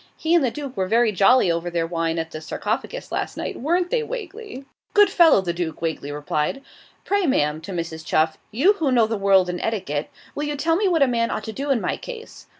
[0.17, 3.59] He and the Duke were very jolly over their wine at the "Sarcophagus" last night;
[3.61, 6.63] weren't they, Wagley?' 'Good fellow, the Duke,' Wagley replied.
[7.05, 8.03] 'Pray, ma'am' (to Mrs.
[8.03, 11.29] Chuff), 'you who know the world and etiquette, will you tell me what a man
[11.29, 12.47] ought to do in my case?